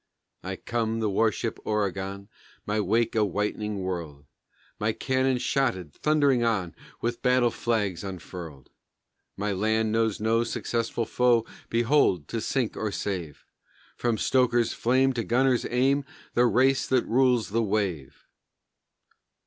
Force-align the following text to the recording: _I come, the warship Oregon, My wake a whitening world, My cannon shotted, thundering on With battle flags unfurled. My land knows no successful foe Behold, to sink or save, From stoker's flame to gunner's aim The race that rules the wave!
_I 0.43 0.57
come, 0.65 0.99
the 0.99 1.11
warship 1.11 1.59
Oregon, 1.63 2.27
My 2.65 2.79
wake 2.81 3.13
a 3.15 3.23
whitening 3.23 3.81
world, 3.83 4.25
My 4.79 4.93
cannon 4.93 5.37
shotted, 5.37 5.93
thundering 5.93 6.41
on 6.43 6.73
With 7.01 7.21
battle 7.21 7.51
flags 7.51 8.03
unfurled. 8.03 8.71
My 9.37 9.51
land 9.51 9.91
knows 9.91 10.19
no 10.19 10.43
successful 10.43 11.05
foe 11.05 11.45
Behold, 11.69 12.27
to 12.29 12.41
sink 12.41 12.75
or 12.75 12.91
save, 12.91 13.45
From 13.95 14.17
stoker's 14.17 14.73
flame 14.73 15.13
to 15.13 15.23
gunner's 15.23 15.67
aim 15.69 16.03
The 16.33 16.47
race 16.47 16.87
that 16.87 17.05
rules 17.05 17.49
the 17.49 17.61
wave! 17.61 18.25